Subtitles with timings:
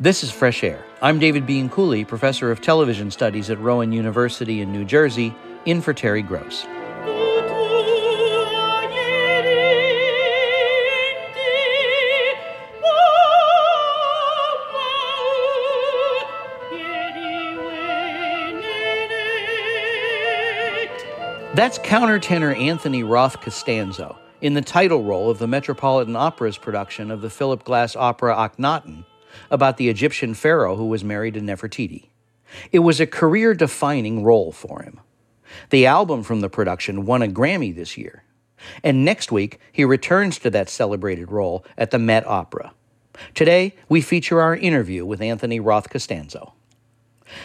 [0.00, 0.84] This is Fresh Air.
[1.02, 5.92] I'm David Bianculli, professor of television studies at Rowan University in New Jersey, in for
[5.92, 6.62] Terry Gross.
[21.56, 27.20] That's countertenor Anthony Roth Costanzo in the title role of the Metropolitan Opera's production of
[27.20, 29.02] the Philip Glass opera Akhenaten
[29.50, 32.08] about the Egyptian pharaoh who was married to Nefertiti.
[32.72, 35.00] It was a career defining role for him.
[35.70, 38.24] The album from the production won a Grammy this year.
[38.82, 42.72] And next week, he returns to that celebrated role at the Met Opera.
[43.34, 46.54] Today, we feature our interview with Anthony Roth Costanzo.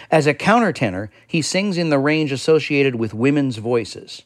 [0.10, 4.24] As a countertenor, he sings in the range associated with women's voices.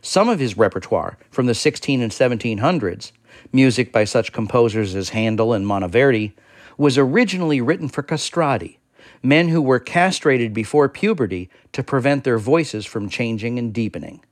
[0.00, 3.12] Some of his repertoire from the 16 and 1700s,
[3.52, 6.32] music by such composers as Handel and Monteverdi,
[6.76, 8.78] was originally written for castrati,
[9.22, 14.24] men who were castrated before puberty to prevent their voices from changing and deepening.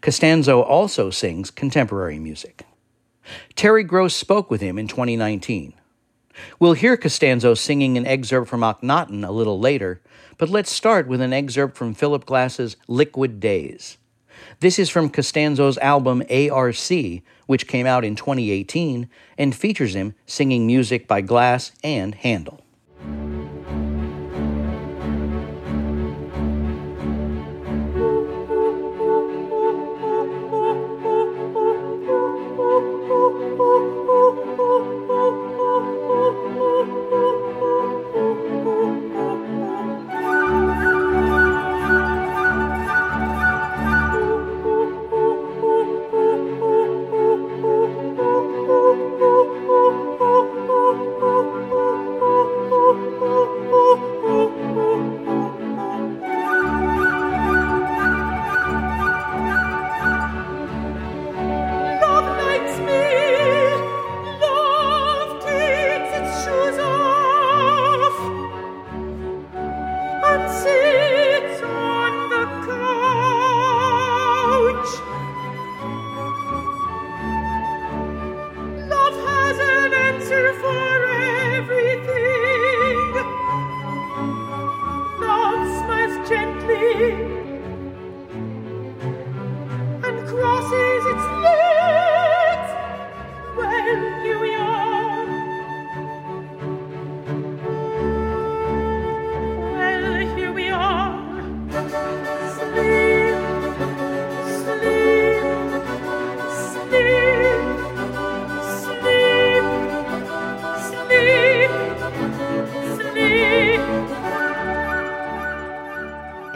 [0.00, 2.64] Costanzo also sings contemporary music.
[3.54, 5.74] Terry Gross spoke with him in 2019.
[6.58, 10.00] We'll hear Costanzo singing an excerpt from Akhenaten a little later,
[10.36, 13.98] but let's start with an excerpt from Philip Glass's Liquid Days.
[14.60, 16.74] This is from Costanzo's album ARC,
[17.46, 22.60] which came out in 2018 and features him singing music by Glass and Handel.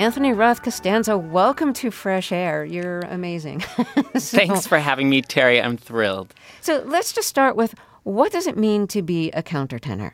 [0.03, 2.65] Anthony Roth Costanzo, welcome to Fresh Air.
[2.65, 3.61] You're amazing.
[4.17, 5.63] so, Thanks for having me, Terry.
[5.63, 6.35] I'm thrilled.
[6.61, 10.11] So let's just start with what does it mean to be a countertenor?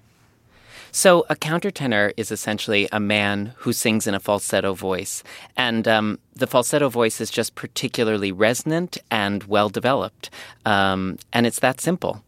[0.92, 5.22] So, a countertenor is essentially a man who sings in a falsetto voice.
[5.56, 10.28] And um, the falsetto voice is just particularly resonant and well developed.
[10.66, 12.22] Um, and it's that simple.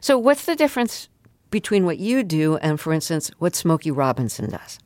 [0.00, 1.08] So, what's the difference
[1.50, 4.78] between what you do and, for instance, what Smokey Robinson does?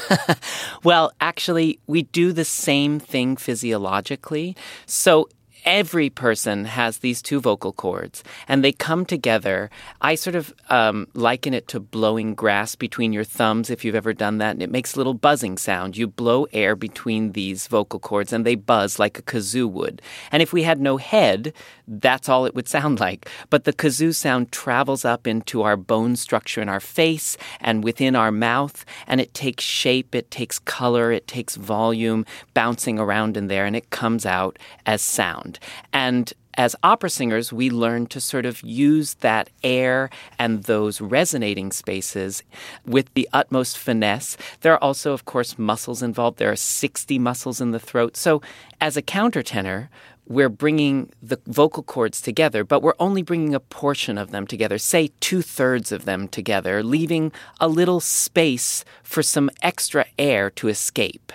[0.84, 4.56] well, actually, we do the same thing physiologically.
[4.86, 5.28] So
[5.64, 9.70] every person has these two vocal cords and they come together.
[10.00, 14.12] I sort of um, liken it to blowing grass between your thumbs if you've ever
[14.12, 15.96] done that, and it makes a little buzzing sound.
[15.96, 20.02] You blow air between these vocal cords and they buzz like a kazoo would.
[20.30, 21.52] And if we had no head,
[21.86, 23.28] that's all it would sound like.
[23.50, 28.16] But the kazoo sound travels up into our bone structure in our face and within
[28.16, 32.24] our mouth, and it takes shape, it takes color, it takes volume
[32.54, 35.51] bouncing around in there, and it comes out as sound
[35.92, 41.72] And as opera singers, we learn to sort of use that air and those resonating
[41.72, 42.42] spaces
[42.84, 44.36] with the utmost finesse.
[44.60, 46.38] There are also, of course, muscles involved.
[46.38, 48.16] There are 60 muscles in the throat.
[48.16, 48.42] So,
[48.80, 49.88] as a countertenor,
[50.26, 54.78] we're bringing the vocal cords together, but we're only bringing a portion of them together,
[54.78, 60.68] say two thirds of them together, leaving a little space for some extra air to
[60.68, 61.32] escape.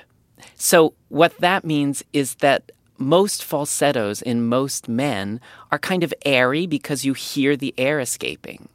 [0.55, 5.39] So, what that means is that most falsettos in most men
[5.71, 8.69] are kind of airy because you hear the air escaping.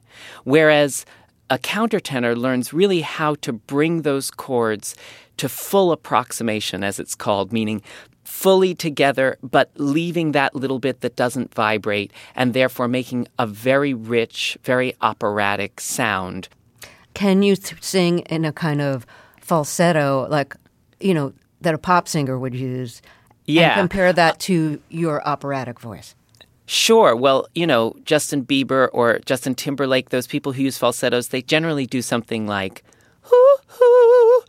[0.44, 1.04] Whereas
[1.50, 4.94] a countertenor learns really how to bring those cords
[5.36, 7.82] to full approximation, as it's called, meaning
[8.24, 13.92] fully together, but leaving that little bit that doesn't vibrate, and therefore making a very
[13.92, 16.48] rich, very operatic sound.
[17.14, 19.04] can you th- sing in a kind of
[19.40, 20.56] falsetto, like
[21.00, 23.02] you know that a pop singer would use?
[23.46, 23.74] Yeah.
[23.74, 26.14] Compare that to your operatic voice.
[26.66, 27.14] Sure.
[27.16, 31.86] Well, you know, Justin Bieber or Justin Timberlake, those people who use falsettos, they generally
[31.86, 32.82] do something like,
[33.22, 34.42] hoo, hoo.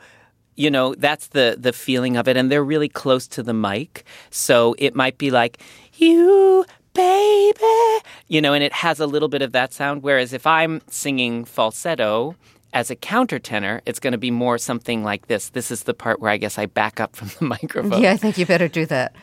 [0.56, 2.38] You know, that's the, the feeling of it.
[2.38, 4.06] And they're really close to the mic.
[4.30, 5.60] So it might be like,
[5.96, 10.04] you baby, you know, and it has a little bit of that sound.
[10.04, 12.36] Whereas if I'm singing falsetto,
[12.74, 15.50] as a countertenor, it's going to be more something like this.
[15.50, 18.02] This is the part where I guess I back up from the microphone.
[18.02, 19.16] Yeah, I think you better do that.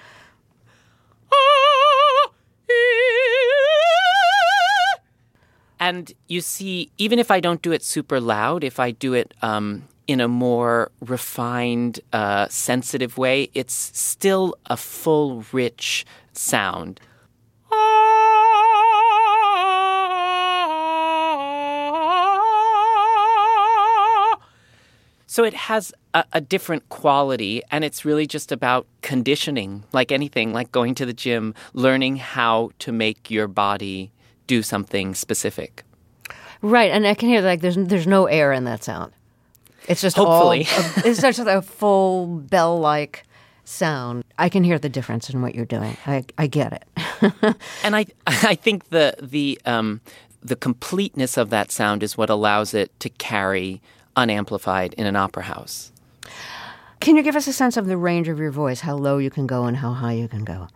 [5.82, 9.32] And you see, even if I don't do it super loud, if I do it
[9.40, 16.04] um, in a more refined, uh, sensitive way, it's still a full, rich
[16.34, 17.00] sound.
[25.30, 30.52] So it has a, a, different quality, and it's really just about conditioning, like anything,
[30.52, 34.10] like going to the gym, learning how to make your body
[34.48, 35.84] do something specific.
[36.62, 39.12] Right, and I can hear like there's there's no air in that sound.
[39.86, 43.22] It's just hopefully all, it's just a full bell like
[43.62, 44.24] sound.
[44.36, 45.96] I can hear the difference in what you're doing.
[46.06, 47.56] I I get it.
[47.84, 50.00] and I I think the the um,
[50.42, 53.80] the completeness of that sound is what allows it to carry
[54.20, 55.92] unamplified in an opera house.
[57.00, 59.30] Can you give us a sense of the range of your voice, how low you
[59.30, 60.68] can go and how high you can go?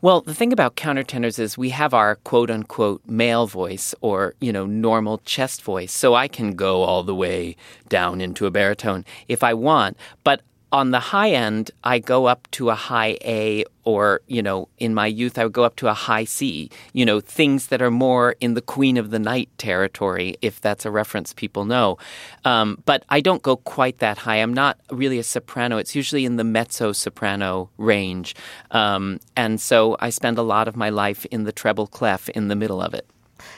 [0.00, 4.52] Well, the thing about countertenors is we have our quote unquote male voice or, you
[4.52, 5.92] know, normal chest voice.
[5.92, 7.56] So I can go all the way
[7.88, 9.96] down into a baritone if I want.
[10.22, 14.68] But on the high end, I go up to a high A, or, you know,
[14.76, 17.80] in my youth, I would go up to a high C, you know, things that
[17.80, 21.96] are more in the Queen of the Night territory, if that's a reference people know.
[22.44, 24.36] Um, but I don't go quite that high.
[24.36, 25.78] I'm not really a soprano.
[25.78, 28.34] It's usually in the mezzo soprano range.
[28.70, 32.48] Um, and so I spend a lot of my life in the treble clef in
[32.48, 33.08] the middle of it.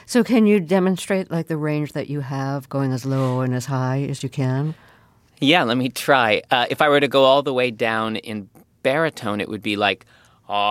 [0.05, 3.65] So, can you demonstrate like the range that you have going as low and as
[3.65, 4.75] high as you can?
[5.41, 6.43] Yeah, let me try.
[6.51, 8.47] Uh, if I were to go all the way down in
[8.83, 10.05] baritone, it would be like,
[10.47, 10.61] ah.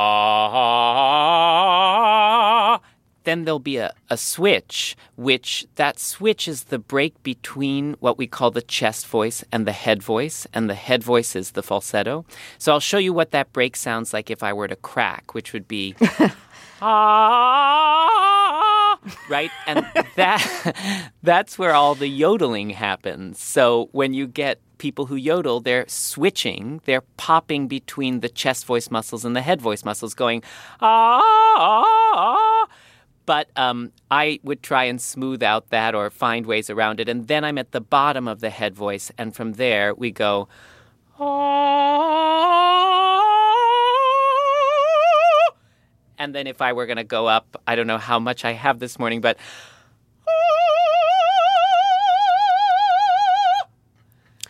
[3.25, 8.27] Then there'll be a, a switch, which that switch is the break between what we
[8.29, 12.25] call the chest voice and the head voice, and the head voice is the falsetto.
[12.57, 15.53] So I'll show you what that break sounds like if I were to crack, which
[15.53, 15.97] would be
[16.81, 18.30] ah,
[19.29, 19.51] right?
[19.67, 19.87] And
[20.17, 23.41] that that's where all the yodeling happens.
[23.41, 28.91] So when you get people who yodel, they're switching, they're popping between the chest voice
[28.91, 30.43] muscles and the head voice muscles, going
[30.81, 31.21] ah.
[31.23, 32.67] ah, ah.
[33.27, 37.09] But um, I would try and smooth out that or find ways around it.
[37.09, 39.13] And then I'm at the bottom of the head voice.
[39.17, 40.49] And from there, we go.
[41.19, 43.00] Ah.
[46.21, 48.53] And then if I were going to go up, I don't know how much I
[48.53, 49.39] have this morning, but.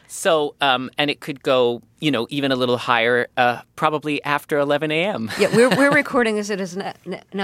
[0.08, 4.58] So, um, and it could go, you know, even a little higher, uh, probably after
[4.58, 5.30] 11 a.m.
[5.38, 6.50] yeah, we're, we're recording this.
[6.50, 6.90] It is now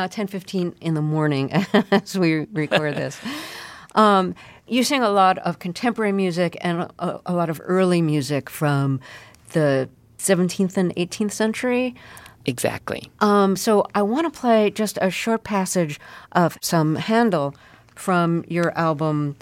[0.09, 1.53] 10:15 in the morning
[1.93, 3.19] as we record this.
[3.95, 4.35] Um,
[4.67, 9.01] you sing a lot of contemporary music and a, a lot of early music from
[9.53, 11.95] the 17th and 18th century.
[12.47, 13.11] Exactly.
[13.21, 15.99] Um, so I want to play just a short passage
[16.33, 17.55] of some Handel
[17.97, 19.37] from your album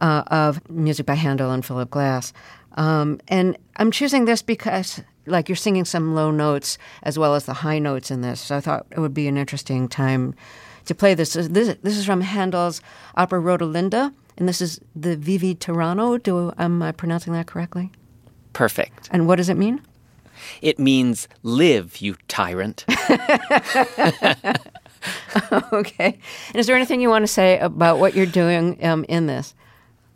[0.00, 2.32] uh, of music by Handel and Philip Glass.
[2.74, 7.46] Um, and I'm choosing this because, like, you're singing some low notes as well as
[7.46, 8.40] the high notes in this.
[8.40, 10.34] So I thought it would be an interesting time
[10.86, 11.34] to play this.
[11.34, 12.80] This, this is from Handel's
[13.14, 16.20] opera Rodelinda, and this is the Vivi tiranno.
[16.20, 17.92] Do am I pronouncing that correctly?
[18.52, 19.08] Perfect.
[19.12, 19.80] And what does it mean?
[20.60, 22.84] It means live, you tyrant.
[25.72, 26.18] okay.
[26.48, 29.54] And is there anything you want to say about what you're doing um, in this?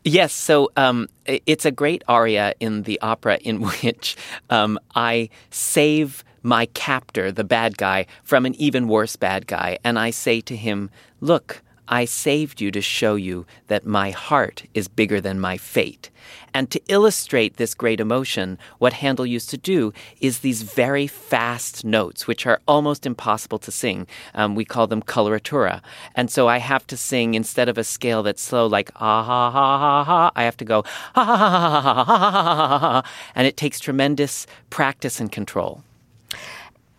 [0.04, 4.16] Yes, so um, it's a great aria in the opera in which
[4.50, 9.78] um, I save my captor, the bad guy, from an even worse bad guy.
[9.83, 10.90] And I say to him,
[11.21, 16.11] Look, I saved you to show you that my heart is bigger than my fate.
[16.52, 21.85] And to illustrate this great emotion, what Handel used to do is these very fast
[21.85, 24.07] notes, which are almost impossible to sing.
[24.35, 25.83] Um, we call them coloratura.
[26.14, 29.50] And so I have to sing instead of a scale that's slow, like ah ha
[29.50, 30.83] ha ha ha, I have to go
[31.14, 33.02] ha ha ha ha ha ha ha ha.
[33.35, 35.83] And it takes tremendous practice and control.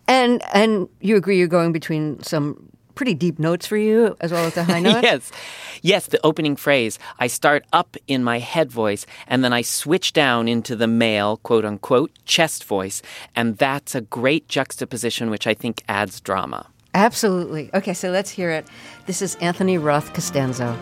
[0.06, 4.44] And and you agree you're going between some pretty deep notes for you as well
[4.44, 4.98] as the high notes.
[5.04, 5.30] yes.
[5.82, 6.98] Yes, the opening phrase.
[7.20, 11.36] I start up in my head voice and then I switch down into the male,
[11.38, 13.00] quote unquote, chest voice.
[13.36, 16.66] And that's a great juxtaposition, which I think adds drama.
[16.92, 17.70] Absolutely.
[17.72, 18.66] Okay, so let's hear it.
[19.06, 20.76] This is Anthony Roth Costanzo.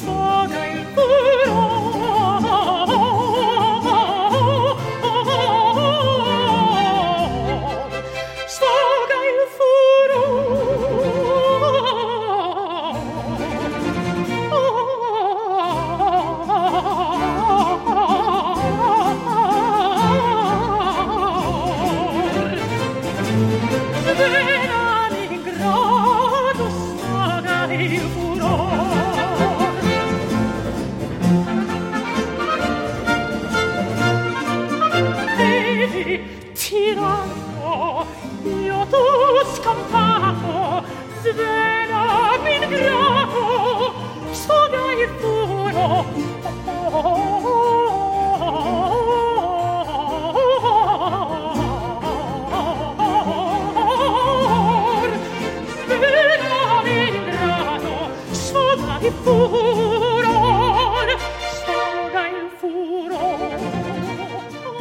[0.00, 1.69] Sfoga il furore.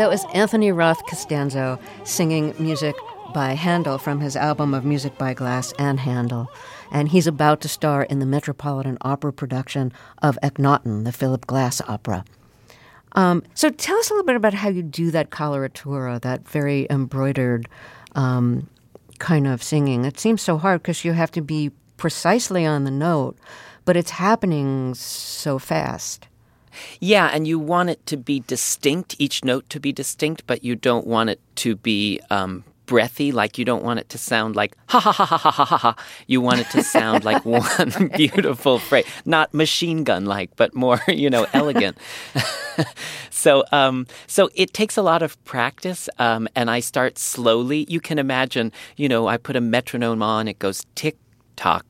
[0.10, 2.96] That was Anthony Roth Costanzo singing music
[3.32, 6.52] by Handel from his album of music by Glass and Handel.
[6.92, 11.80] And he's about to star in the Metropolitan Opera production of Akhenaten, the Philip Glass
[11.88, 12.26] opera.
[13.12, 16.88] Um, so tell us a little bit about how you do that coloratura, that very
[16.90, 17.70] embroidered
[18.16, 18.68] um,
[19.20, 20.06] kind of singing.
[20.06, 23.38] It seems so hard because you have to be precisely on the note,
[23.86, 26.29] but it's happening so fast.
[27.00, 30.76] Yeah, and you want it to be distinct, each note to be distinct, but you
[30.76, 34.76] don't want it to be um, breathy, like you don't want it to sound like
[34.88, 35.78] ha ha ha ha ha ha ha.
[35.78, 35.96] ha.
[36.26, 41.00] You want it to sound like one beautiful phrase, not machine gun like, but more,
[41.08, 41.98] you know, elegant.
[43.30, 47.86] so, um, so it takes a lot of practice, um, and I start slowly.
[47.88, 51.16] You can imagine, you know, I put a metronome on, it goes tick
[51.56, 51.86] tock,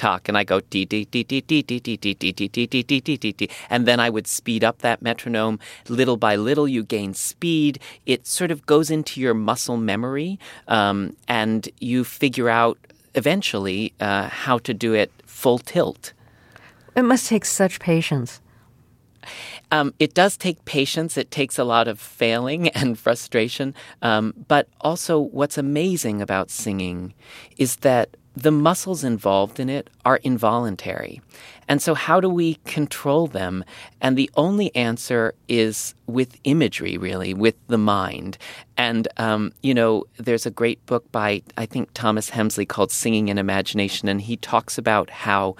[0.00, 2.48] tick tock, and I go dee dee dee dee dee dee dee dee dee dee
[2.48, 6.16] dee dee dee dee dee dee, and then I would speed up that metronome little
[6.16, 6.68] by little.
[6.68, 7.78] You gain speed.
[8.06, 10.38] It sort of goes into your muscle memory,
[10.68, 12.78] um, and you figure out
[13.14, 16.12] eventually uh, how to do it full tilt.
[16.96, 18.40] It must take such patience.
[19.70, 21.16] Um, it does take patience.
[21.16, 23.74] It takes a lot of failing and frustration.
[24.02, 27.14] Um, but also, what's amazing about singing
[27.58, 31.20] is that the muscles involved in it are involuntary.
[31.70, 33.64] And so, how do we control them?
[34.00, 38.38] And the only answer is with imagery, really, with the mind.
[38.76, 43.28] And, um, you know, there's a great book by, I think, Thomas Hemsley called Singing
[43.28, 45.54] in Imagination, and he talks about how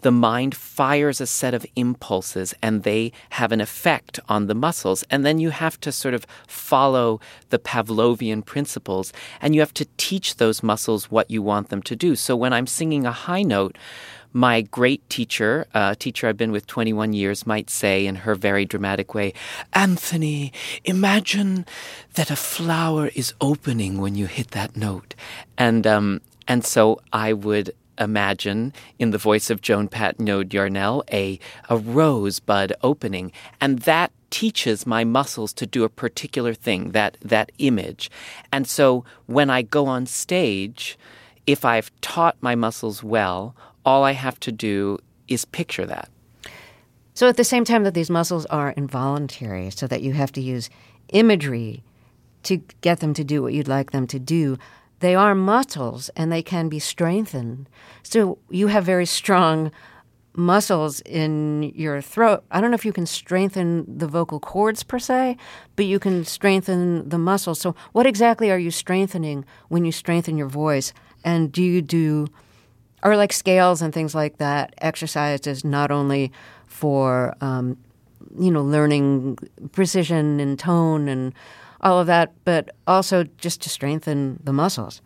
[0.00, 5.04] the mind fires a set of impulses and they have an effect on the muscles.
[5.10, 9.12] And then you have to sort of follow the Pavlovian principles
[9.42, 12.16] and you have to teach those muscles what you want them to do.
[12.16, 13.76] So when I'm singing a high note,
[14.32, 18.64] my great teacher, a teacher I've been with 21 years, might say in her very
[18.64, 19.32] dramatic way,
[19.72, 20.52] Anthony,
[20.84, 21.66] imagine
[22.14, 25.14] that a flower is opening when you hit that note.
[25.58, 31.38] And, um, and so I would imagine in the voice of Joan Patenaude Yarnell a,
[31.68, 33.30] a rosebud opening.
[33.60, 38.10] And that teaches my muscles to do a particular thing, that, that image.
[38.52, 40.98] And so when I go on stage,
[41.46, 43.54] if I've taught my muscles well,
[43.90, 46.08] all I have to do is picture that.
[47.14, 50.40] So at the same time that these muscles are involuntary, so that you have to
[50.40, 50.70] use
[51.12, 51.82] imagery
[52.44, 54.56] to get them to do what you'd like them to do,
[55.00, 57.68] they are muscles and they can be strengthened.
[58.04, 59.72] So you have very strong
[60.34, 62.44] muscles in your throat.
[62.52, 65.36] I don't know if you can strengthen the vocal cords per se,
[65.74, 67.58] but you can strengthen the muscles.
[67.58, 70.92] So what exactly are you strengthening when you strengthen your voice?
[71.24, 72.28] And do you do
[73.02, 76.32] or like scales and things like that, exercises not only
[76.66, 77.76] for um,
[78.38, 79.38] you know learning
[79.72, 81.34] precision and tone and
[81.80, 85.00] all of that, but also just to strengthen the muscles.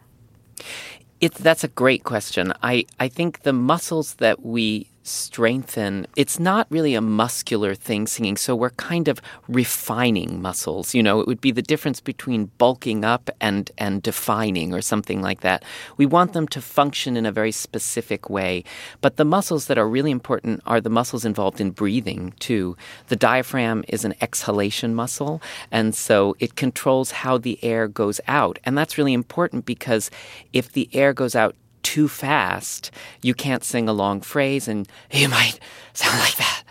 [1.20, 2.52] It's that's a great question.
[2.62, 6.06] I, I think the muscles that we strengthen.
[6.16, 10.94] It's not really a muscular thing singing, so we're kind of refining muscles.
[10.94, 15.20] You know, it would be the difference between bulking up and and defining or something
[15.20, 15.62] like that.
[15.96, 18.64] We want them to function in a very specific way,
[19.02, 22.76] but the muscles that are really important are the muscles involved in breathing too.
[23.08, 28.58] The diaphragm is an exhalation muscle, and so it controls how the air goes out,
[28.64, 30.10] and that's really important because
[30.54, 31.54] if the air goes out
[31.84, 32.90] too fast,
[33.22, 35.60] you can't sing a long phrase and you might
[35.92, 36.64] sound like that.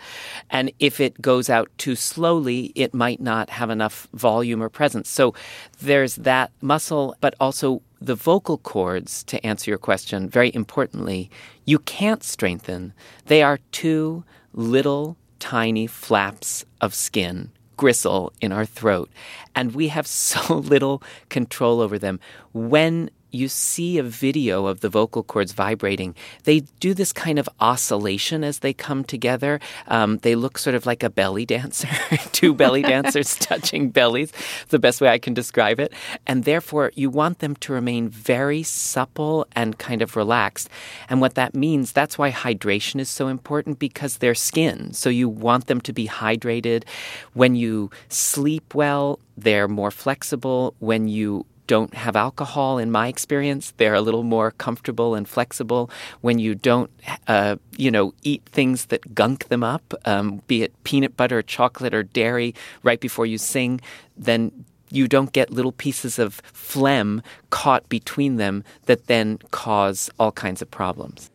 [0.50, 5.08] And if it goes out too slowly, it might not have enough volume or presence.
[5.08, 5.34] So
[5.80, 11.30] there's that muscle, but also the vocal cords, to answer your question, very importantly,
[11.64, 12.92] you can't strengthen.
[13.26, 19.10] They are two little tiny flaps of skin gristle in our throat,
[19.54, 22.20] and we have so little control over them.
[22.52, 26.14] When you see a video of the vocal cords vibrating,
[26.44, 29.60] they do this kind of oscillation as they come together.
[29.88, 31.88] Um, they look sort of like a belly dancer,
[32.32, 34.32] two belly dancers touching bellies,
[34.68, 35.92] the best way I can describe it.
[36.26, 40.68] And therefore, you want them to remain very supple and kind of relaxed.
[41.08, 44.92] And what that means, that's why hydration is so important because they're skin.
[44.92, 46.84] So you want them to be hydrated.
[47.32, 50.74] When you sleep well, they're more flexible.
[50.78, 55.90] When you don't have alcohol, in my experience, they're a little more comfortable and flexible.
[56.20, 56.90] When you don't,
[57.26, 61.94] uh, you know, eat things that gunk them up, um, be it peanut butter, chocolate,
[61.94, 63.80] or dairy, right before you sing,
[64.16, 64.52] then
[64.90, 70.62] you don't get little pieces of phlegm caught between them that then cause all kinds
[70.62, 71.30] of problems.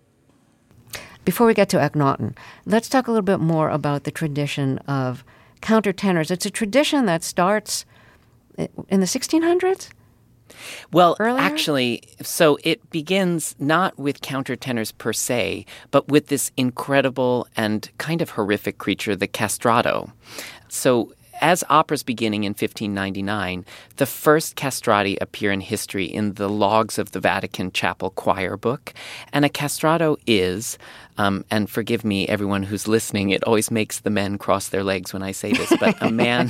[1.25, 5.23] Before we get to Akhenaten, let's talk a little bit more about the tradition of
[5.61, 6.31] countertenors.
[6.31, 7.85] It's a tradition that starts
[8.89, 9.89] in the 1600s?
[10.91, 11.41] Well, Earlier?
[11.41, 18.21] actually, so it begins not with countertenors per se, but with this incredible and kind
[18.21, 20.11] of horrific creature, the castrato.
[20.67, 23.65] So as opera's beginning in 1599,
[23.95, 28.93] the first castrati appear in history in the logs of the Vatican Chapel Choir Book.
[29.31, 30.77] And a castrato is,
[31.19, 35.11] um, and forgive me, everyone who's listening, it always makes the men cross their legs
[35.11, 36.49] when I say this, but a man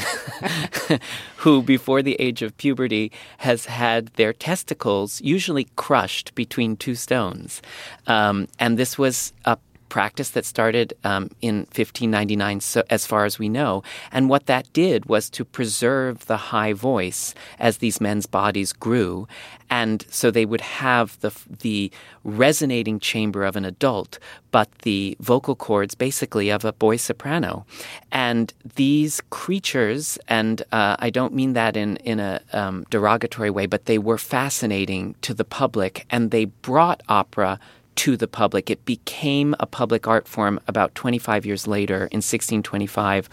[1.38, 7.63] who, before the age of puberty, has had their testicles usually crushed between two stones.
[8.05, 9.58] Um, and this was a
[9.89, 13.84] practice that started um, in 1599, so, as far as we know.
[14.12, 19.28] And what that did was to preserve the high voice as these men's bodies grew.
[19.69, 21.91] And so they would have the, the
[22.23, 24.17] resonating chamber of an adult,
[24.52, 27.65] but the vocal cords basically of a boy soprano.
[28.12, 33.67] And these creatures, and uh, I don't mean that in, in a um, derogatory way,
[33.67, 37.60] but they were fascinating to the public and they brought opera
[37.99, 38.69] to the public.
[38.69, 43.27] It became a public art form about 25 years later in 1625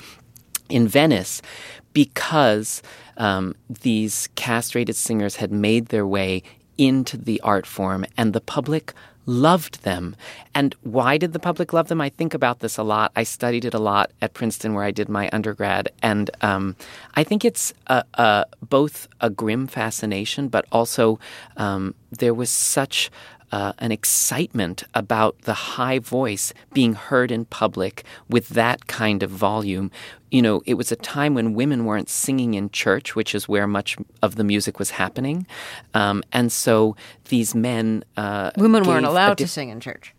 [0.68, 1.40] in Venice
[1.92, 2.83] because
[3.16, 6.42] um, these castrated singers had made their way
[6.76, 8.92] into the art form and the public
[9.24, 10.16] loved them.
[10.52, 12.00] And why did the public love them?
[12.00, 13.12] I think about this a lot.
[13.14, 15.92] I studied it a lot at Princeton where I did my undergrad.
[16.02, 16.74] And um,
[17.14, 21.20] I think it's a, a, both a grim fascination, but also
[21.57, 23.11] um, there was such
[23.52, 29.30] uh, an excitement about the high voice being heard in public with that kind of
[29.30, 29.90] volume.
[30.30, 33.66] You know, it was a time when women weren't singing in church, which is where
[33.66, 35.46] much of the music was happening.
[35.94, 38.04] Um, and so these men.
[38.16, 40.12] Uh, Women weren't allowed diff- to sing in church.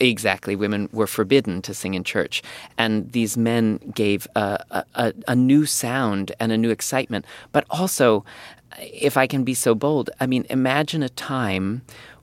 [0.00, 0.56] Exactly.
[0.56, 2.42] Women were forbidden to sing in church.
[2.76, 7.24] And these men gave a, a, a, new sound and a new excitement.
[7.52, 8.24] But also,
[8.80, 11.82] if I can be so bold, I mean, imagine a time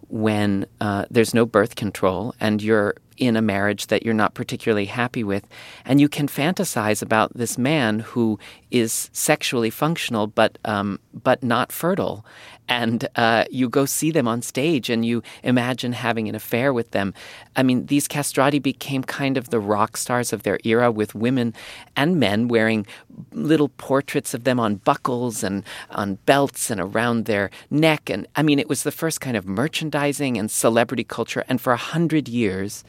[0.09, 4.85] when uh, there's no birth control and you're in a marriage that you're not particularly
[4.85, 5.45] happy with,
[5.85, 8.39] and you can fantasize about this man who
[8.71, 12.25] is sexually functional but um, but not fertile,
[12.69, 16.91] and uh, you go see them on stage and you imagine having an affair with
[16.91, 17.13] them.
[17.55, 21.53] I mean, these castrati became kind of the rock stars of their era, with women
[21.95, 22.85] and men wearing
[23.31, 28.43] little portraits of them on buckles and on belts and around their neck, and I
[28.43, 32.29] mean, it was the first kind of merchandising and celebrity culture, and for a hundred
[32.29, 32.83] years.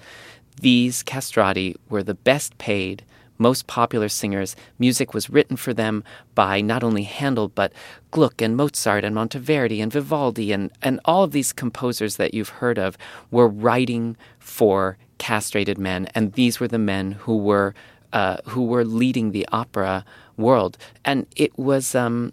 [0.60, 3.02] These castrati were the best paid,
[3.40, 4.54] most popular singers.
[4.78, 7.72] Music was written for them by not only Handel, but
[8.10, 12.60] Gluck and Mozart and Monteverdi and Vivaldi and, and all of these composers that you've
[12.60, 12.96] heard of
[13.30, 16.06] were writing for castrated men.
[16.14, 17.74] And these were the men who were,
[18.12, 20.04] uh, who were leading the opera
[20.36, 20.76] world.
[21.04, 21.94] And it was.
[21.94, 22.32] Um,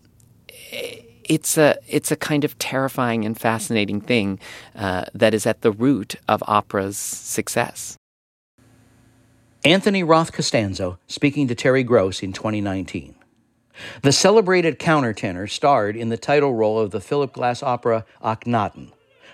[1.23, 4.39] it's a it's a kind of terrifying and fascinating thing
[4.75, 7.97] uh, that is at the root of opera's success.
[9.65, 13.15] Anthony Roth Costanzo speaking to Terry Gross in 2019.
[14.01, 18.91] The celebrated countertenor starred in the title role of the Philip Glass opera Akhenaten,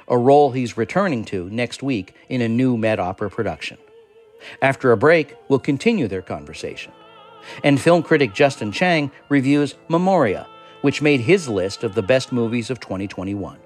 [0.07, 3.77] a role he's returning to next week in a new Met Opera production.
[4.61, 6.93] After a break, we'll continue their conversation.
[7.63, 10.47] And film critic Justin Chang reviews Memoria,
[10.81, 13.57] which made his list of the best movies of 2021.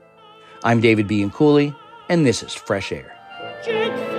[0.63, 1.75] I'm David Bianculli,
[2.09, 4.16] and this is Fresh Air.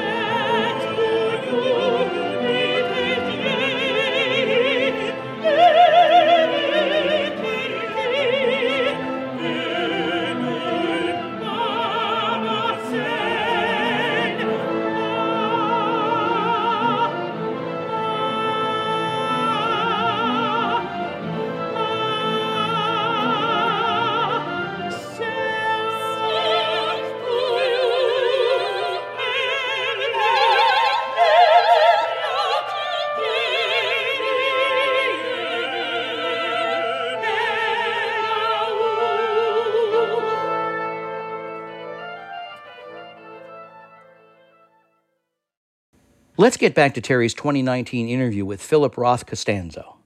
[46.49, 49.99] Let's get back to Terry's 2019 interview with Philip Roth Costanzo.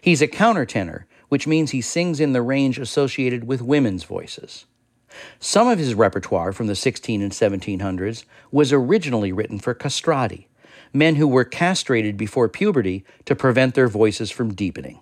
[0.00, 4.66] He's a countertenor, which means he sings in the range associated with women's voices.
[5.40, 10.46] Some of his repertoire from the 16 and 1700s was originally written for castrati,
[10.92, 15.00] men who were castrated before puberty to prevent their voices from deepening.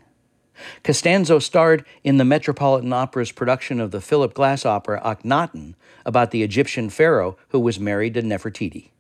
[0.83, 5.75] Costanzo starred in the Metropolitan Opera's production of the Philip Glass opera Akhenaten
[6.07, 8.93] about the Egyptian pharaoh who was married to Nefertiti.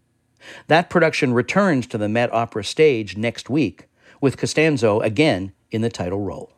[0.68, 3.88] That production returns to the Met Opera stage next week,
[4.20, 6.52] with Costanzo again in the title role.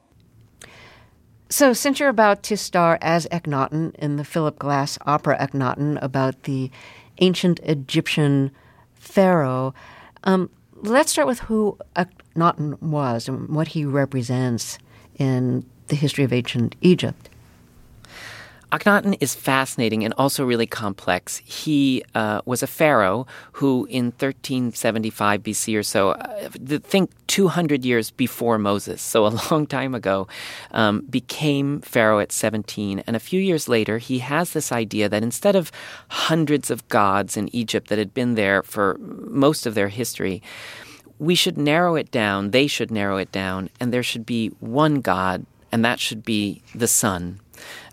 [1.50, 6.42] So, since you're about to star as Akhenaten in the Philip Glass opera Akhenaten about
[6.42, 6.70] the
[7.18, 8.50] ancient Egyptian
[8.94, 9.72] pharaoh,
[10.24, 14.78] um, let's start with who Akhenaten was and what he represents
[15.18, 17.27] in the history of ancient Egypt.
[18.70, 21.38] Akhenaten is fascinating and also really complex.
[21.38, 26.50] He uh, was a pharaoh who, in 1375 BC or so, uh,
[26.82, 30.28] think 200 years before Moses, so a long time ago,
[30.72, 33.02] um, became pharaoh at 17.
[33.06, 35.72] And a few years later, he has this idea that instead of
[36.08, 40.42] hundreds of gods in Egypt that had been there for most of their history,
[41.18, 45.00] we should narrow it down, they should narrow it down, and there should be one
[45.00, 47.40] God, and that should be the sun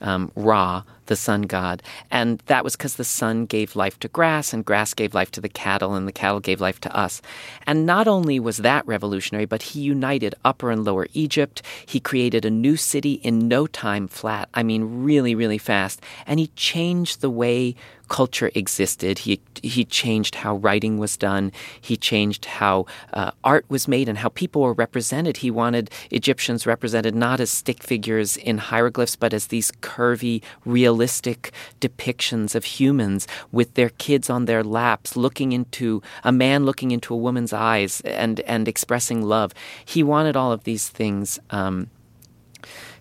[0.01, 1.83] um, Ra, the sun god.
[2.09, 5.41] And that was because the sun gave life to grass, and grass gave life to
[5.41, 7.21] the cattle, and the cattle gave life to us.
[7.67, 11.61] And not only was that revolutionary, but he united Upper and Lower Egypt.
[11.85, 14.49] He created a new city in no time flat.
[14.53, 16.01] I mean, really, really fast.
[16.25, 17.75] And he changed the way
[18.07, 19.19] culture existed.
[19.19, 21.51] He he changed how writing was done.
[21.81, 25.37] He changed how uh, art was made and how people were represented.
[25.37, 31.51] He wanted Egyptians represented not as stick figures in hieroglyphs, but as these curvy, realistic
[31.81, 37.13] depictions of humans with their kids on their laps, looking into a man looking into
[37.13, 39.53] a woman's eyes and and expressing love.
[39.83, 41.89] He wanted all of these things um,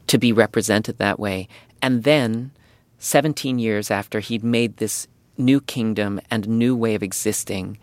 [0.07, 1.49] to be represented that way,
[1.83, 2.51] and then
[3.05, 7.77] 17 years after he'd made this new kingdom and new way of existing,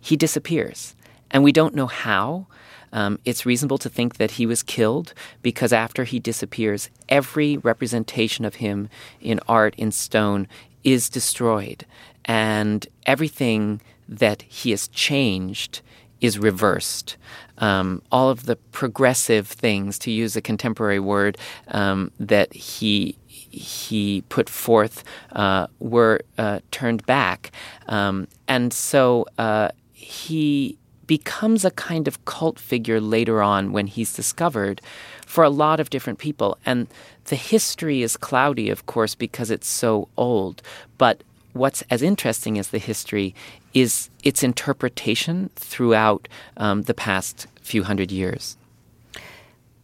[0.00, 0.96] he disappears.
[1.30, 2.48] And we don't know how.
[2.92, 8.44] Um, it's reasonable to think that he was killed because after he disappears, every representation
[8.44, 8.88] of him
[9.20, 10.48] in art, in stone,
[10.82, 11.86] is destroyed.
[12.24, 15.82] And everything that he has changed
[16.20, 17.16] is reversed.
[17.58, 23.16] Um, all of the progressive things, to use a contemporary word, um, that he
[23.54, 27.52] he put forth uh, were uh, turned back.
[27.88, 34.14] Um, and so uh, he becomes a kind of cult figure later on when he's
[34.14, 34.80] discovered
[35.26, 36.58] for a lot of different people.
[36.64, 36.86] And
[37.24, 40.62] the history is cloudy, of course, because it's so old.
[40.98, 43.34] But what's as interesting as the history
[43.72, 48.56] is its interpretation throughout um, the past few hundred years.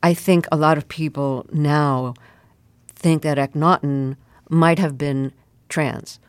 [0.03, 2.15] I think a lot of people now
[3.01, 4.17] think that Akhenaten
[4.49, 5.33] might have been
[5.69, 6.21] trans.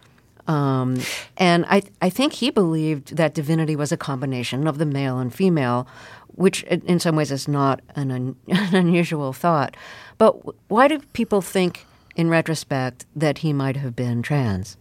[0.47, 0.99] Um,
[1.37, 5.33] and I, I think he believed that divinity was a combination of the male and
[5.33, 5.87] female,
[6.35, 9.75] which in some ways is not an, un, an unusual thought.
[10.17, 10.33] But
[10.69, 14.77] why do people think, in retrospect, that he might have been trans?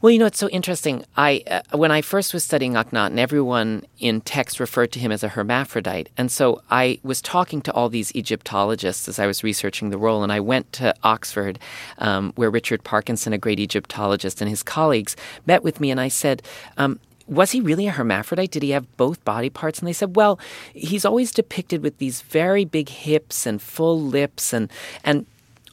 [0.00, 1.04] Well, you know, it's so interesting.
[1.16, 5.24] I uh, when I first was studying Akhenaten, everyone in text referred to him as
[5.24, 9.90] a hermaphrodite, and so I was talking to all these Egyptologists as I was researching
[9.90, 11.58] the role, and I went to Oxford,
[11.98, 16.08] um, where Richard Parkinson, a great Egyptologist, and his colleagues met with me, and I
[16.08, 16.42] said.
[16.76, 18.52] Um, was he really a hermaphrodite?
[18.52, 19.80] Did he have both body parts?
[19.80, 20.40] And they said, well,
[20.72, 24.72] he's always depicted with these very big hips and full lips and
[25.04, 25.26] and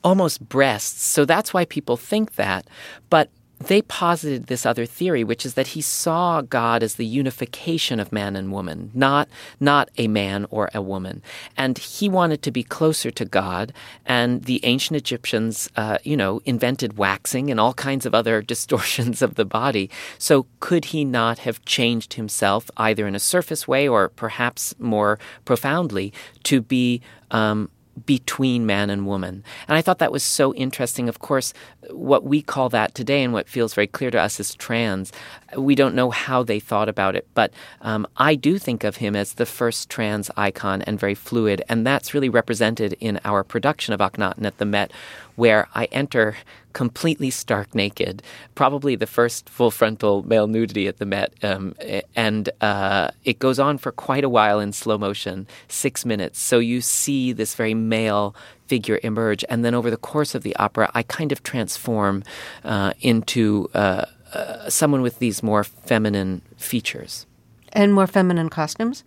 [0.04, 1.02] almost breasts.
[1.06, 2.68] So that's why people think that.
[3.10, 3.30] But
[3.68, 8.12] they posited this other theory, which is that he saw God as the unification of
[8.12, 9.28] man and woman, not
[9.60, 11.22] not a man or a woman,
[11.58, 13.74] and he wanted to be closer to God.
[14.06, 19.22] And the ancient Egyptians, uh, you know, invented waxing and all kinds of other distortions
[19.22, 19.90] of the body.
[20.18, 25.20] So could he not have changed himself either in a surface way or perhaps more
[25.46, 27.02] profoundly to be
[27.32, 27.70] um,
[28.06, 29.44] between man and woman.
[29.68, 31.08] And I thought that was so interesting.
[31.08, 31.54] Of course,
[31.90, 35.14] what we call that today and what feels very clear to us is trans.
[35.56, 39.16] We don't know how they thought about it, but um, I do think of him
[39.16, 41.64] as the first trans icon and very fluid.
[41.70, 44.92] And that's really represented in our production of Akhenaten at the Met,
[45.36, 46.36] where I enter
[46.76, 48.22] completely stark naked,
[48.54, 51.34] probably the first full frontal male nudity at the Met.
[51.42, 51.74] Um,
[52.16, 56.38] and uh, it goes on for quite a while in slow motion, six minutes.
[56.38, 58.36] So you see this very male
[58.68, 59.46] figure emerge.
[59.50, 62.24] And then over the course of the opera, I kind of transform
[62.64, 67.26] uh, into uh, uh someone with these more feminine features.
[67.72, 69.04] And more feminine costumes?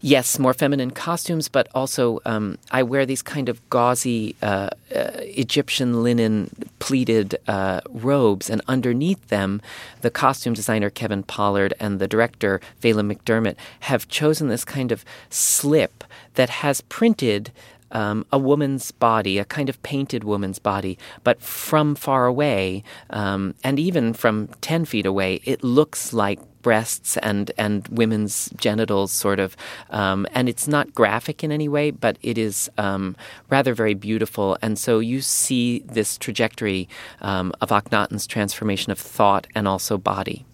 [0.00, 5.10] Yes, more feminine costumes, but also um, I wear these kind of gauzy uh, uh,
[5.16, 9.60] Egyptian linen pleated uh, robes, and underneath them,
[10.02, 15.04] the costume designer Kevin Pollard and the director Phelim McDermott have chosen this kind of
[15.30, 17.50] slip that has printed
[17.92, 23.54] um, a woman's body, a kind of painted woman's body, but from far away, um,
[23.64, 29.40] and even from 10 feet away, it looks like breasts and, and women's genitals, sort
[29.40, 29.56] of.
[29.90, 33.16] Um, and it's not graphic in any way, but it is um,
[33.48, 34.58] rather very beautiful.
[34.60, 36.88] And so you see this trajectory
[37.20, 40.44] um, of Akhenaten's transformation of thought and also body.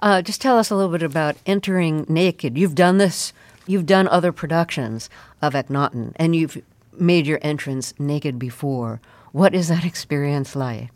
[0.00, 2.56] Uh, just tell us a little bit about entering naked.
[2.56, 3.32] You've done this
[3.70, 5.08] you've done other productions
[5.40, 6.60] of Akhenaten and you've
[6.98, 9.00] made your entrance naked before.
[9.32, 10.90] What is that experience like?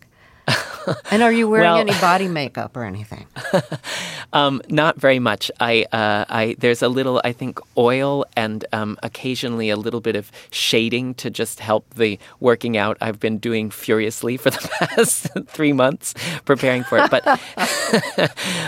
[1.10, 3.26] and are you wearing well, any body makeup or anything?
[4.34, 5.50] um, not very much.
[5.58, 10.16] I, uh, I, there's a little, I think, oil and um, occasionally a little bit
[10.16, 15.28] of shading to just help the working out I've been doing furiously for the past
[15.46, 16.12] three months
[16.44, 17.10] preparing for it.
[17.10, 17.24] But,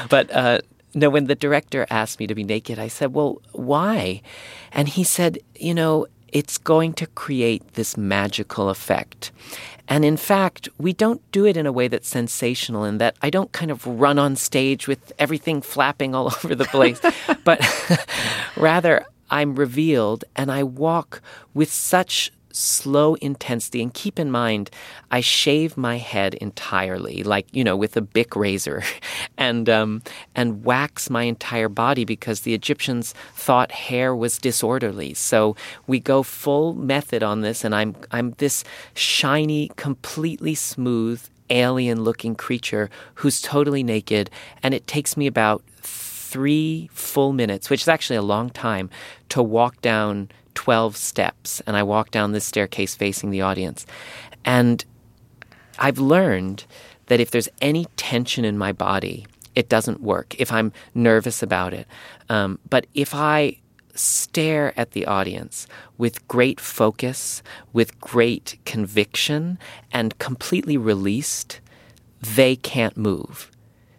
[0.08, 0.60] but uh,
[0.96, 4.22] no, when the director asked me to be naked, I said, Well, why?
[4.72, 9.30] And he said, You know, it's going to create this magical effect.
[9.88, 13.28] And in fact, we don't do it in a way that's sensational, in that I
[13.28, 17.00] don't kind of run on stage with everything flapping all over the place,
[17.44, 17.60] but
[18.56, 21.20] rather I'm revealed and I walk
[21.52, 23.82] with such slow intensity.
[23.82, 24.70] And keep in mind,
[25.10, 28.82] I shave my head entirely, like you know, with a Bic razor,
[29.46, 30.02] and um,
[30.34, 35.14] and wax my entire body because the Egyptians thought hair was disorderly.
[35.14, 35.56] So
[35.86, 42.90] we go full method on this, and I'm I'm this shiny, completely smooth, alien-looking creature
[43.16, 44.30] who's totally naked,
[44.62, 48.90] and it takes me about three full minutes, which is actually a long time,
[49.28, 53.86] to walk down 12 steps and I walk down this staircase facing the audience.
[54.44, 54.84] And
[55.78, 56.64] I've learned
[57.06, 59.26] that if there's any tension in my body,
[59.56, 61.88] it doesn't work if I'm nervous about it.
[62.28, 63.58] Um, but if I
[63.94, 65.66] stare at the audience
[65.96, 67.42] with great focus,
[67.72, 69.58] with great conviction,
[69.90, 71.60] and completely released,
[72.20, 73.50] they can't move.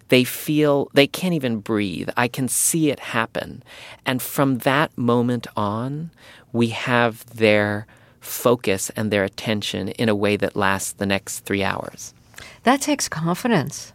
[0.09, 2.09] They feel they can't even breathe.
[2.15, 3.63] I can see it happen.
[4.05, 6.11] And from that moment on,
[6.53, 7.87] we have their
[8.21, 12.13] focus and their attention in a way that lasts the next three hours.
[12.63, 13.93] That takes confidence.